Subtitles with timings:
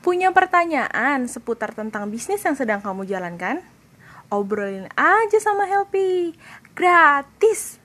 [0.00, 3.60] Punya pertanyaan seputar tentang bisnis yang sedang kamu jalankan?
[4.32, 6.32] Obrolin aja sama Helpy.
[6.72, 7.79] Gratis.